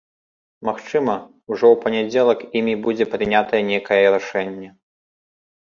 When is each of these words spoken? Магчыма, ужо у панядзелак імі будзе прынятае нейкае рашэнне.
Магчыма, 0.69 1.15
ужо 1.55 1.69
у 1.75 1.77
панядзелак 1.83 2.39
імі 2.63 2.73
будзе 2.87 3.05
прынятае 3.15 3.61
нейкае 3.71 4.03
рашэнне. 4.17 4.69